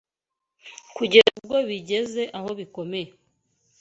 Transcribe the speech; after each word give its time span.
kugeza 0.95 1.31
ubwo 1.39 1.57
bigeze 1.69 2.21
aho 2.37 2.49
bikomeye 2.59 3.09